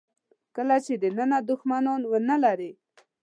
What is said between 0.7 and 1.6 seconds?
چې دننه